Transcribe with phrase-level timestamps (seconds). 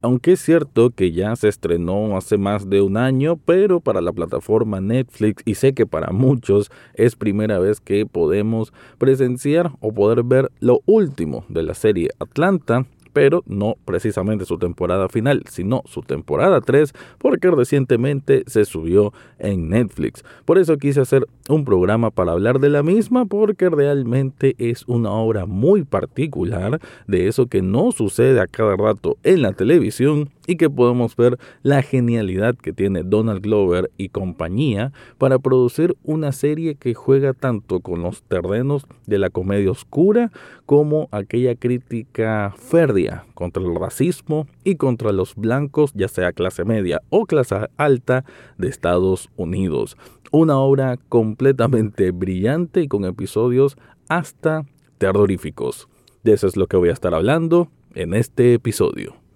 [0.00, 4.12] Aunque es cierto que ya se estrenó hace más de un año, pero para la
[4.12, 10.22] plataforma Netflix y sé que para muchos es primera vez que podemos presenciar o poder
[10.22, 16.02] ver lo último de la serie Atlanta, pero no precisamente su temporada final, sino su
[16.02, 20.24] temporada 3, porque recientemente se subió en Netflix.
[20.44, 25.10] Por eso quise hacer un programa para hablar de la misma, porque realmente es una
[25.12, 30.56] obra muy particular de eso que no sucede a cada rato en la televisión y
[30.56, 36.74] que podemos ver la genialidad que tiene Donald Glover y compañía para producir una serie
[36.74, 40.32] que juega tanto con los terrenos de la comedia oscura
[40.64, 47.02] como aquella crítica férrea contra el racismo y contra los blancos, ya sea clase media
[47.10, 48.24] o clase alta
[48.56, 49.98] de Estados Unidos.
[50.32, 53.76] Una obra completamente brillante y con episodios
[54.08, 54.64] hasta
[54.96, 55.88] terroríficos.
[56.24, 59.27] De eso es lo que voy a estar hablando en este episodio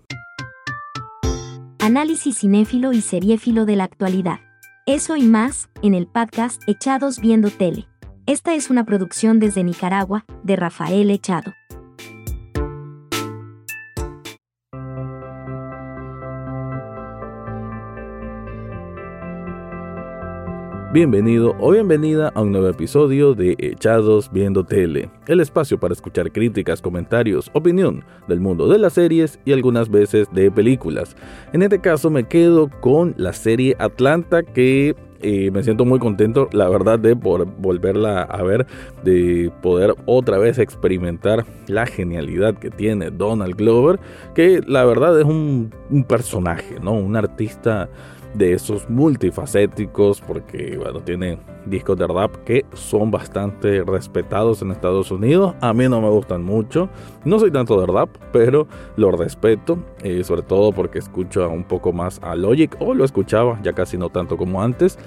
[1.83, 4.39] análisis cinéfilo y seriéfilo de la actualidad.
[4.87, 7.89] Eso y más, en el podcast Echados Viendo Tele.
[8.25, 11.53] Esta es una producción desde Nicaragua, de Rafael Echado.
[20.93, 26.31] Bienvenido o bienvenida a un nuevo episodio de Echados Viendo Tele, el espacio para escuchar
[26.31, 31.17] críticas, comentarios, opinión del mundo de las series y algunas veces de películas.
[31.55, 36.51] En este caso me quedo con la serie Atlanta que eh, me siento muy contento,
[36.53, 38.67] la verdad, de por volverla a ver,
[39.03, 43.99] de poder otra vez experimentar la genialidad que tiene Donald Glover,
[44.35, 46.93] que la verdad es un, un personaje, ¿no?
[46.93, 47.89] Un artista
[48.35, 55.11] de esos multifacéticos porque bueno tiene discos de rap que son bastante respetados en Estados
[55.11, 55.55] Unidos.
[55.61, 56.89] A mí no me gustan mucho.
[57.25, 58.67] No soy tanto de rap pero
[58.97, 63.61] lo respeto eh, sobre todo porque escucho un poco más a Logic o lo escuchaba
[63.63, 64.99] ya casi no tanto como antes.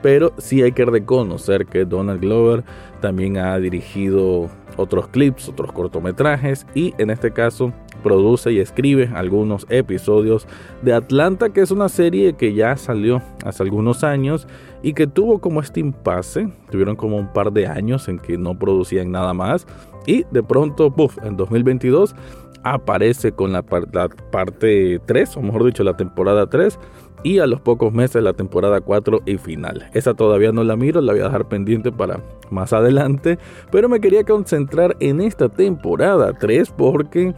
[0.00, 2.62] Pero sí hay que reconocer que Donald Glover
[3.00, 9.66] también ha dirigido otros clips, otros cortometrajes y en este caso produce y escribe algunos
[9.68, 10.46] episodios
[10.82, 14.46] de Atlanta, que es una serie que ya salió hace algunos años
[14.82, 18.58] y que tuvo como este impasse, tuvieron como un par de años en que no
[18.58, 19.66] producían nada más
[20.06, 22.14] y de pronto, puff, en 2022
[22.62, 26.78] aparece con la, la parte 3, o mejor dicho, la temporada 3
[27.22, 29.88] y a los pocos meses la temporada 4 y final.
[29.92, 32.20] Esa todavía no la miro, la voy a dejar pendiente para
[32.50, 33.38] más adelante,
[33.70, 37.34] pero me quería concentrar en esta temporada 3 porque,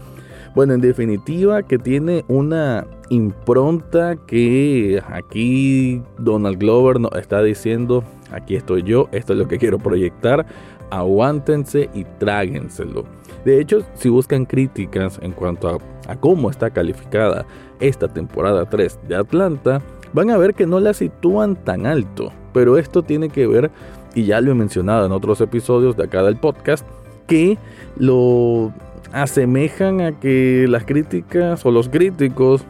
[0.54, 8.56] bueno, en definitiva que tiene una impronta que aquí Donald Glover nos está diciendo, aquí
[8.56, 10.46] estoy yo, esto es lo que quiero proyectar,
[10.90, 13.04] aguántense y tráguenselo.
[13.44, 15.78] De hecho, si buscan críticas en cuanto a,
[16.10, 17.46] a cómo está calificada
[17.78, 19.80] esta temporada 3 de Atlanta,
[20.12, 22.32] van a ver que no la sitúan tan alto.
[22.52, 23.70] Pero esto tiene que ver,
[24.14, 26.86] y ya lo he mencionado en otros episodios de acá del podcast,
[27.26, 27.56] que
[27.96, 28.72] lo
[29.12, 32.64] asemejan a que las críticas o los críticos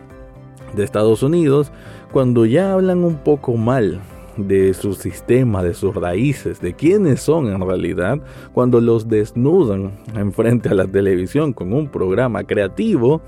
[0.74, 1.72] de Estados Unidos,
[2.12, 4.00] cuando ya hablan un poco mal
[4.36, 8.20] de su sistema, de sus raíces, de quiénes son en realidad,
[8.52, 13.20] cuando los desnudan enfrente a la televisión con un programa creativo,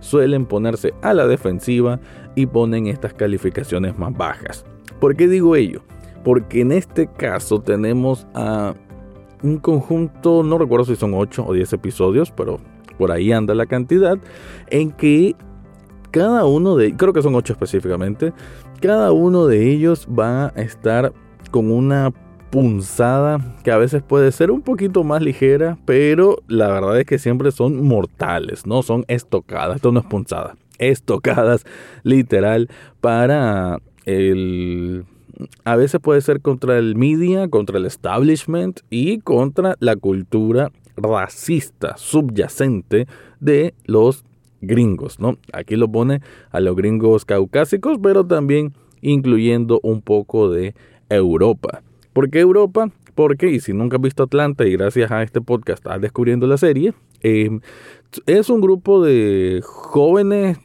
[0.00, 2.00] suelen ponerse a la defensiva
[2.34, 4.64] y ponen estas calificaciones más bajas.
[5.00, 5.82] ¿Por qué digo ello?
[6.24, 8.74] Porque en este caso tenemos a
[9.42, 12.60] un conjunto, no recuerdo si son 8 o 10 episodios, pero
[12.98, 14.18] por ahí anda la cantidad,
[14.68, 15.34] en que
[16.10, 18.32] cada uno de, creo que son 8 específicamente,
[18.80, 21.12] cada uno de ellos va a estar
[21.50, 22.12] con una
[22.50, 27.18] punzada que a veces puede ser un poquito más ligera, pero la verdad es que
[27.18, 29.76] siempre son mortales, no son estocadas.
[29.76, 31.64] Esto no es punzada, estocadas
[32.02, 32.68] literal
[33.00, 35.04] para el
[35.64, 41.96] a veces puede ser contra el media, contra el establishment y contra la cultura racista
[41.96, 43.06] subyacente
[43.40, 44.24] de los
[44.60, 45.38] gringos, ¿no?
[45.52, 46.20] Aquí lo pone
[46.50, 50.74] a los gringos caucásicos, pero también incluyendo un poco de
[51.08, 51.82] Europa.
[52.12, 52.90] ¿Por qué Europa?
[53.14, 56.56] Porque, y si nunca has visto Atlanta y gracias a este podcast estás descubriendo la
[56.56, 57.60] serie, em,
[58.26, 60.58] es un grupo de jóvenes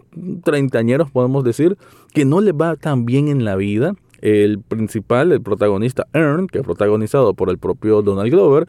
[0.43, 1.77] treintañeros, podemos decir,
[2.13, 3.95] que no les va tan bien en la vida.
[4.25, 8.67] El principal, el protagonista Ern, que es protagonizado por el propio Donald Glover,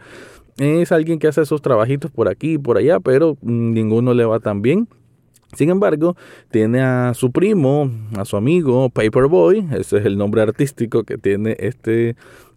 [0.58, 4.38] es alguien que hace sus trabajitos por aquí y por allá, pero ninguno le va
[4.38, 4.86] tan bien.
[5.54, 6.14] Sin embargo,
[6.50, 11.56] tiene a su primo, a su amigo Paperboy, ese es el nombre artístico que tiene
[11.58, 12.16] este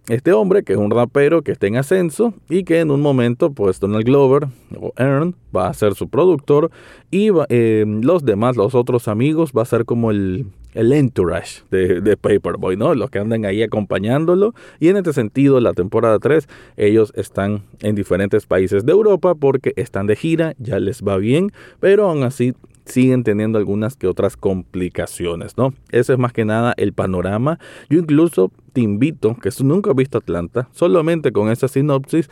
[0.09, 3.51] este hombre, que es un rapero que está en ascenso y que en un momento,
[3.51, 6.71] pues Donald Glover o Aaron va a ser su productor
[7.11, 12.01] y eh, los demás, los otros amigos, va a ser como el, el entourage de,
[12.01, 12.93] de, Paperboy, ¿no?
[12.95, 14.53] Los que andan ahí acompañándolo.
[14.79, 19.73] Y en este sentido, la temporada 3, ellos están en diferentes países de Europa porque
[19.75, 22.53] están de gira, ya les va bien, pero aún así
[22.85, 25.73] siguen teniendo algunas que otras complicaciones, ¿no?
[25.91, 27.59] Ese es más que nada el panorama.
[27.89, 32.29] Yo incluso te invito, que nunca has visto Atlanta, solamente con esa sinopsis,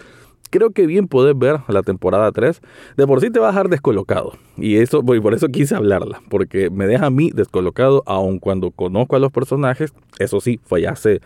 [0.49, 2.61] creo que bien puedes ver la temporada 3.
[2.97, 4.33] De por sí te va a dejar descolocado.
[4.57, 9.15] Y eso, por eso quise hablarla, porque me deja a mí descolocado, aun cuando conozco
[9.15, 9.93] a los personajes.
[10.19, 11.21] Eso sí, fue ya hace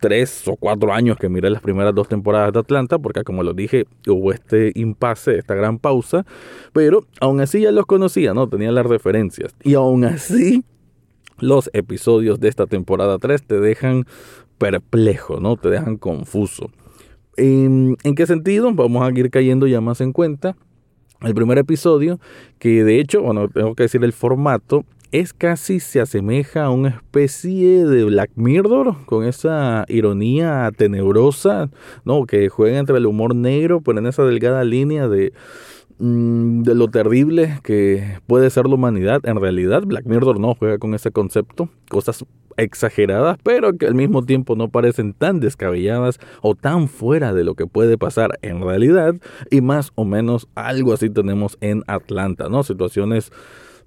[0.00, 3.54] tres o cuatro años que miré las primeras dos temporadas de Atlanta, porque como lo
[3.54, 6.26] dije, hubo este impasse, esta gran pausa,
[6.72, 8.48] pero aún así ya los conocía, ¿no?
[8.48, 9.54] Tenía las referencias.
[9.62, 10.64] Y aún así,
[11.38, 14.06] los episodios de esta temporada 3 te dejan
[14.58, 15.56] perplejo, ¿no?
[15.56, 16.70] Te dejan confuso.
[17.36, 18.72] ¿En, ¿En qué sentido?
[18.72, 20.56] Vamos a ir cayendo ya más en cuenta.
[21.22, 22.20] El primer episodio,
[22.58, 26.88] que de hecho, bueno, tengo que decir el formato, es casi se asemeja a una
[26.88, 31.70] especie de Black Mirror con esa ironía tenebrosa,
[32.04, 32.26] ¿no?
[32.26, 35.32] Que juega entre el humor negro, pero en esa delgada línea de
[35.98, 39.20] mm, de lo terrible que puede ser la humanidad.
[39.24, 42.24] En realidad, Black Mirror no juega con ese concepto, cosas
[42.56, 47.54] exageradas, pero que al mismo tiempo no parecen tan descabelladas o tan fuera de lo
[47.54, 49.14] que puede pasar en realidad.
[49.50, 52.62] Y más o menos algo así tenemos en Atlanta, ¿no?
[52.62, 53.32] Situaciones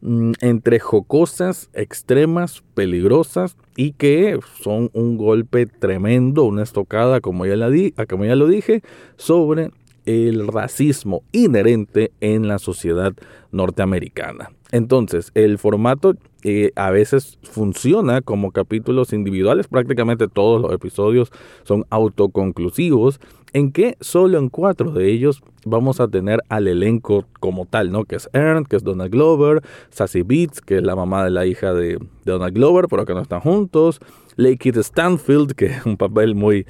[0.02, 7.58] Mm, entre jocosas, extremas, peligrosas y que son un golpe tremendo, una estocada, como ya,
[7.58, 8.82] la di, como ya lo dije,
[9.18, 9.72] sobre
[10.10, 13.14] el racismo inherente en la sociedad
[13.52, 14.50] norteamericana.
[14.72, 21.32] Entonces, el formato eh, a veces funciona como capítulos individuales, prácticamente todos los episodios
[21.64, 23.20] son autoconclusivos,
[23.54, 28.06] en que solo en cuatro de ellos vamos a tener al elenco como tal, ¿no?
[28.06, 29.62] Que es Ern, que es Donald Glover,
[29.92, 33.22] Sassy Beats, que es la mamá de la hija de, Donald Glover, pero que no
[33.22, 34.00] están juntos,
[34.38, 36.66] Lake Stanfield, que es un papel muy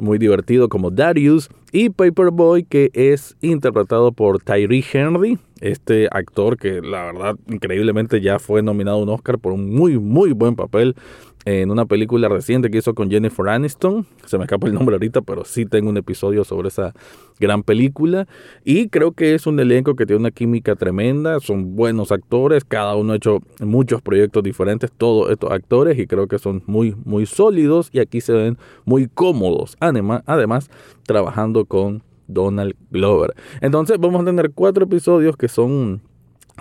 [0.00, 6.80] muy divertido como Darius, y Paperboy, que es interpretado por Tyree Henry, este actor que
[6.80, 10.96] la verdad increíblemente ya fue nominado a un Oscar por un muy muy buen papel
[11.44, 14.06] en una película reciente que hizo con Jennifer Aniston.
[14.26, 16.92] Se me escapa el nombre ahorita, pero sí tengo un episodio sobre esa
[17.38, 18.28] gran película.
[18.64, 21.40] Y creo que es un elenco que tiene una química tremenda.
[21.40, 22.64] Son buenos actores.
[22.64, 25.98] Cada uno ha hecho muchos proyectos diferentes, todos estos actores.
[25.98, 27.88] Y creo que son muy, muy sólidos.
[27.92, 29.76] Y aquí se ven muy cómodos.
[29.80, 30.70] Además, además
[31.06, 33.34] trabajando con Donald Glover.
[33.60, 36.02] Entonces vamos a tener cuatro episodios que son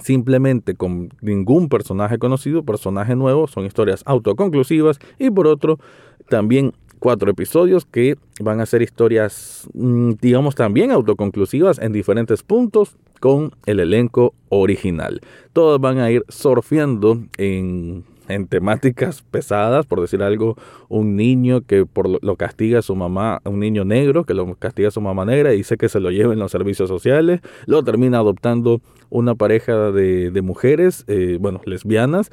[0.02, 5.80] simplemente con ningún personaje conocido, personaje nuevo, son historias autoconclusivas y por otro
[6.30, 12.96] también cuatro episodios que van a ser historias, mm, digamos, también autoconclusivas en diferentes puntos
[13.20, 15.22] con el elenco original.
[15.54, 20.56] Todos van a ir surfeando en en temáticas pesadas, por decir algo,
[20.88, 24.88] un niño que por lo, castiga a su mamá, un niño negro que lo castiga
[24.88, 28.20] a su mamá negra y dice que se lo lleven los servicios sociales, lo termina
[28.20, 32.32] adoptando una pareja de, mujeres, eh, bueno, lesbianas,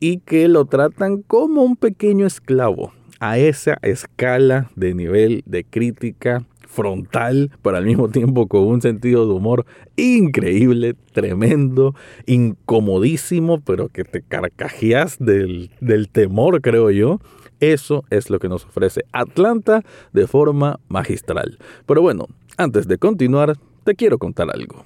[0.00, 6.44] y que lo tratan como un pequeño esclavo a esa escala de nivel de crítica
[6.76, 9.64] frontal, pero al mismo tiempo con un sentido de humor
[9.96, 11.94] increíble, tremendo,
[12.26, 17.18] incomodísimo, pero que te carcajeas del, del temor, creo yo.
[17.58, 21.58] Eso es lo que nos ofrece Atlanta de forma magistral.
[21.86, 22.26] Pero bueno,
[22.58, 24.84] antes de continuar, te quiero contar algo.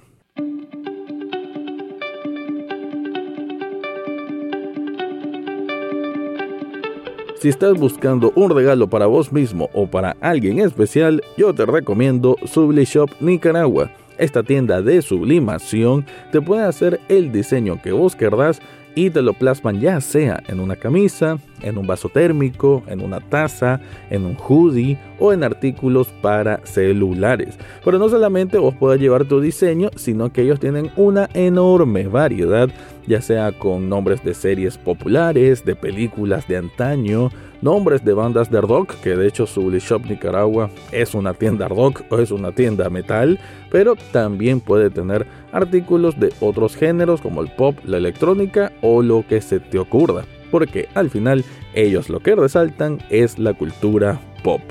[7.41, 12.35] Si estás buscando un regalo para vos mismo o para alguien especial, yo te recomiendo
[12.45, 13.89] Shop Nicaragua.
[14.19, 18.61] Esta tienda de sublimación te puede hacer el diseño que vos querrás
[18.95, 23.19] y te lo plasman ya sea en una camisa, en un vaso térmico, en una
[23.19, 23.79] taza,
[24.09, 27.57] en un hoodie o en artículos para celulares.
[27.83, 32.69] Pero no solamente vos puedes llevar tu diseño, sino que ellos tienen una enorme variedad,
[33.07, 37.29] ya sea con nombres de series populares, de películas de antaño,
[37.61, 42.01] nombres de bandas de rock, que de hecho su Shop Nicaragua es una tienda rock
[42.09, 43.39] o es una tienda metal,
[43.69, 49.25] pero también puede tener artículos de otros géneros como el pop, la electrónica o lo
[49.27, 54.61] que se te ocurra, porque al final ellos lo que resaltan es la cultura pop.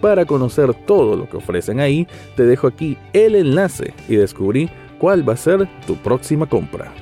[0.00, 5.28] Para conocer todo lo que ofrecen ahí, te dejo aquí el enlace y descubrí cuál
[5.28, 6.92] va a ser tu próxima compra.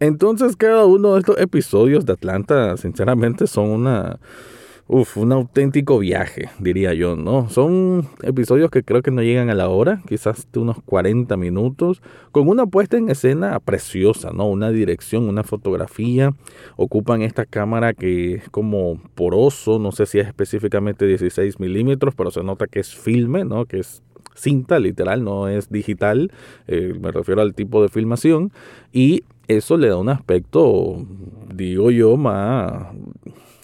[0.00, 4.18] Entonces cada uno de estos episodios de Atlanta, sinceramente, son una...
[4.90, 7.50] Uf, un auténtico viaje, diría yo, ¿no?
[7.50, 12.00] Son episodios que creo que no llegan a la hora, quizás de unos 40 minutos,
[12.32, 14.48] con una puesta en escena preciosa, ¿no?
[14.48, 16.32] Una dirección, una fotografía.
[16.76, 22.30] Ocupan esta cámara que es como poroso, no sé si es específicamente 16 milímetros, pero
[22.30, 23.66] se nota que es filme, ¿no?
[23.66, 24.02] Que es
[24.34, 26.32] cinta, literal, no es digital,
[26.66, 28.52] eh, me refiero al tipo de filmación,
[28.90, 31.04] y eso le da un aspecto,
[31.52, 32.86] digo yo, más,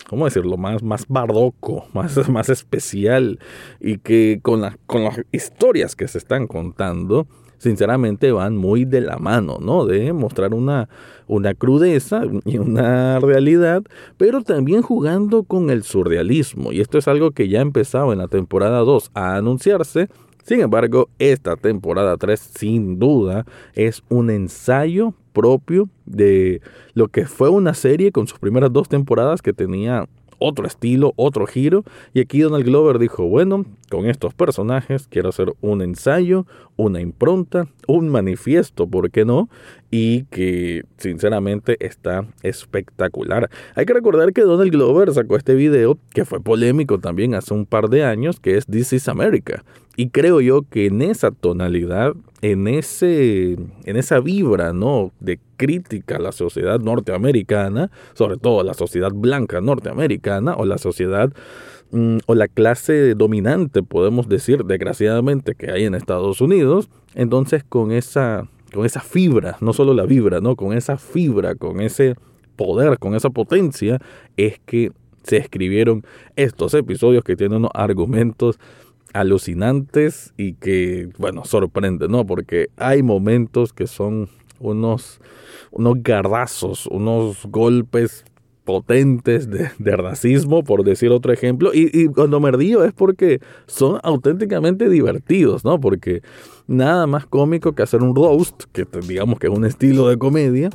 [0.08, 0.56] ¿cómo decirlo?
[0.56, 3.38] Más, más barroco, más, más especial,
[3.80, 7.26] y que con, la, con las historias que se están contando,
[7.58, 9.86] sinceramente van muy de la mano, ¿no?
[9.86, 10.88] De mostrar una,
[11.26, 13.82] una crudeza y una realidad,
[14.16, 16.72] pero también jugando con el surrealismo.
[16.72, 20.08] Y esto es algo que ya empezaba en la temporada 2 a anunciarse
[20.44, 26.60] sin embargo, esta temporada 3 sin duda es un ensayo propio de
[26.94, 30.06] lo que fue una serie con sus primeras dos temporadas que tenía
[30.38, 31.84] otro estilo, otro giro.
[32.12, 36.46] Y aquí Donald Glover dijo, bueno, con estos personajes quiero hacer un ensayo,
[36.76, 39.48] una impronta, un manifiesto, ¿por qué no?
[39.90, 43.48] Y que sinceramente está espectacular.
[43.74, 47.64] Hay que recordar que Donald Glover sacó este video que fue polémico también hace un
[47.64, 49.64] par de años, que es This is America.
[49.96, 55.12] Y creo yo que en esa tonalidad, en, ese, en esa vibra ¿no?
[55.20, 60.78] de crítica a la sociedad norteamericana, sobre todo a la sociedad blanca norteamericana o la
[60.78, 61.32] sociedad
[61.92, 67.92] mm, o la clase dominante, podemos decir, desgraciadamente, que hay en Estados Unidos, entonces con
[67.92, 70.56] esa, con esa fibra, no solo la vibra, ¿no?
[70.56, 72.16] con esa fibra, con ese
[72.56, 74.00] poder, con esa potencia,
[74.36, 74.90] es que
[75.22, 76.04] se escribieron
[76.36, 78.58] estos episodios que tienen unos argumentos
[79.14, 82.26] alucinantes y que, bueno, sorprende, ¿no?
[82.26, 84.28] Porque hay momentos que son
[84.58, 85.20] unos,
[85.70, 88.24] unos gardazos, unos golpes
[88.64, 91.72] potentes de, racismo, por decir otro ejemplo.
[91.72, 95.80] Y, y, cuando me río es porque son auténticamente divertidos, ¿no?
[95.80, 96.22] Porque
[96.66, 100.70] nada más cómico que hacer un roast, que digamos que es un estilo de comedia,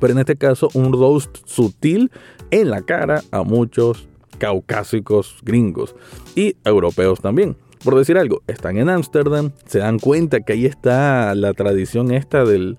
[0.00, 2.10] pero en este caso un roast sutil
[2.50, 4.08] en la cara a muchos
[4.42, 5.94] caucásicos gringos
[6.34, 7.56] y europeos también.
[7.84, 12.44] Por decir algo, están en Ámsterdam, se dan cuenta que ahí está la tradición esta
[12.44, 12.76] del,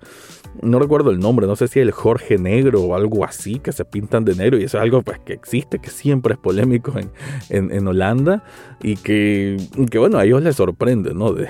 [0.62, 3.86] no recuerdo el nombre, no sé si el Jorge Negro o algo así, que se
[3.86, 6.94] pintan de negro y eso es algo pues, que existe, que siempre es polémico
[7.50, 8.44] en, en, Holanda
[8.82, 9.56] y que,
[9.90, 11.32] que, bueno, a ellos les sorprende, ¿no?
[11.32, 11.48] de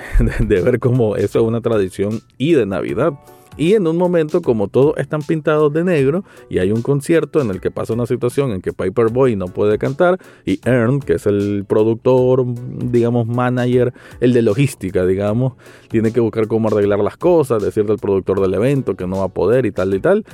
[0.62, 3.14] ver cómo eso es una tradición y de Navidad.
[3.56, 7.50] Y en un momento, como todos están pintados de negro y hay un concierto en
[7.50, 8.72] el que pasa una situación en que
[9.12, 15.06] Boy no puede cantar y Ern, que es el productor, digamos, manager, el de logística,
[15.06, 15.54] digamos,
[15.88, 19.24] tiene que buscar cómo arreglar las cosas, decirle al productor del evento que no va
[19.24, 20.24] a poder y tal y tal.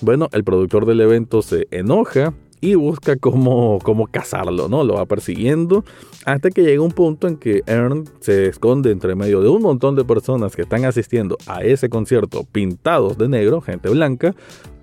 [0.00, 4.84] Bueno, el productor del evento se enoja y busca cómo, cómo cazarlo, ¿no?
[4.84, 5.84] Lo va persiguiendo
[6.24, 9.94] hasta que llega un punto en que Ern se esconde entre medio de un montón
[9.94, 14.34] de personas que están asistiendo a ese concierto pintados de negro, gente blanca,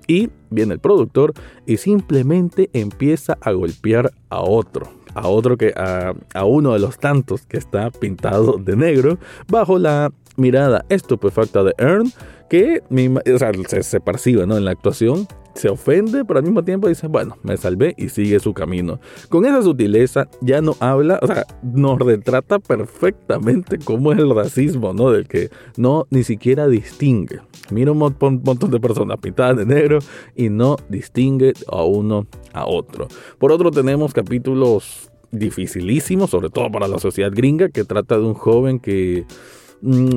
[0.07, 1.33] y viene el productor
[1.65, 4.89] y simplemente empieza a golpear a otro.
[5.13, 9.17] A otro que a, a uno de los tantos que está pintado de negro,
[9.47, 12.11] bajo la mirada estupefacta de Ern,
[12.49, 14.57] que o sea, se, se percibe ¿no?
[14.57, 18.39] en la actuación se ofende, pero al mismo tiempo dice, bueno, me salvé y sigue
[18.39, 18.99] su camino.
[19.29, 24.93] Con esa sutileza ya no habla, o sea, nos retrata perfectamente cómo es el racismo,
[24.93, 25.11] ¿no?
[25.11, 27.39] Del que no ni siquiera distingue.
[27.71, 29.99] Mira un montón de personas pintadas de negro
[30.35, 33.07] y no distingue a uno a otro.
[33.39, 38.33] Por otro tenemos capítulos dificilísimos, sobre todo para la sociedad gringa, que trata de un
[38.33, 39.25] joven que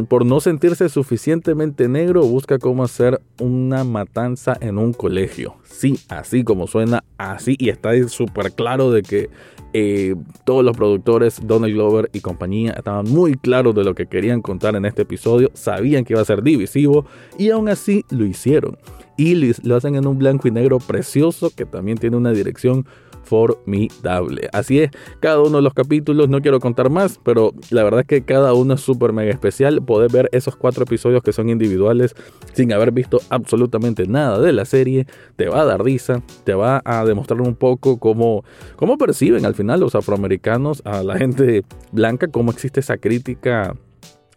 [0.08, 5.56] por no sentirse suficientemente negro, busca cómo hacer una matanza en un colegio.
[5.64, 9.28] Sí, así como suena, así, y está súper claro de que
[9.75, 14.40] eh, todos los productores, Donald Glover y compañía, estaban muy claros de lo que querían
[14.40, 17.04] contar en este episodio, sabían que iba a ser divisivo,
[17.37, 18.78] y aún así lo hicieron.
[19.18, 19.34] Y
[19.64, 22.87] lo hacen en un blanco y negro precioso que también tiene una dirección
[23.28, 24.49] formidable.
[24.52, 28.06] Así es, cada uno de los capítulos, no quiero contar más, pero la verdad es
[28.06, 29.82] que cada uno es súper mega especial.
[29.82, 32.14] Poder ver esos cuatro episodios que son individuales
[32.54, 35.06] sin haber visto absolutamente nada de la serie,
[35.37, 38.44] te va a dar risa, te va a demostrar un poco cómo,
[38.76, 43.75] cómo perciben al final los afroamericanos a la gente blanca, cómo existe esa crítica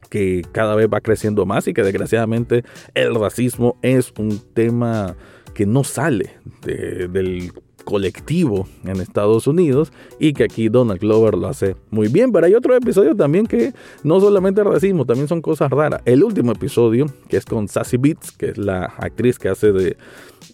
[0.10, 5.15] que cada vez va creciendo más y que desgraciadamente el racismo es un tema
[5.53, 11.75] que no sale del colectivo en Estados Unidos y que aquí Donald Glover lo hace
[11.89, 12.31] muy bien.
[12.31, 13.73] Pero hay otro episodio también que
[14.03, 16.01] no solamente racismo, también son cosas raras.
[16.05, 19.97] El último episodio, que es con Sassy Beats, que es la actriz que hace de,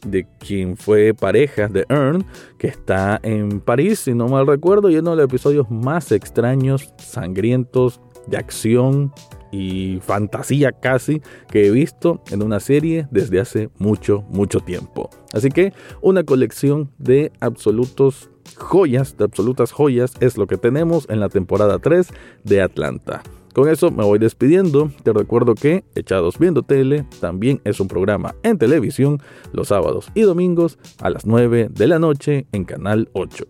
[0.06, 2.26] de quien fue pareja de Earn,
[2.58, 6.94] que está en París, si no mal recuerdo, y uno de los episodios más extraños,
[6.98, 9.14] sangrientos, de acción
[9.52, 15.10] y fantasía casi que he visto en una serie desde hace mucho, mucho tiempo.
[15.34, 21.20] Así que una colección de absolutos joyas, de absolutas joyas, es lo que tenemos en
[21.20, 22.08] la temporada 3
[22.44, 23.24] de Atlanta.
[23.58, 24.92] Con eso me voy despidiendo.
[25.02, 29.20] Te recuerdo que Echados Viendo Tele también es un programa en televisión
[29.52, 33.46] los sábados y domingos a las 9 de la noche en Canal 8.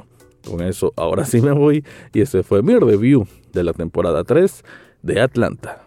[0.50, 4.63] Con eso ahora sí me voy y ese fue mi review de la temporada 3
[5.04, 5.87] de Atlanta.